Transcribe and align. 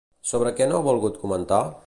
Sobre 0.29 0.53
què 0.59 0.67
no 0.71 0.79
ha 0.79 0.87
volgut 0.89 1.23
comentar? 1.27 1.63